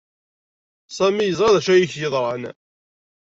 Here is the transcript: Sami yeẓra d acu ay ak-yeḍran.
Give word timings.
Sami 0.97 1.23
yeẓra 1.25 1.53
d 1.53 1.55
acu 1.59 1.71
ay 1.73 1.83
ak-yeḍran. 1.85 2.43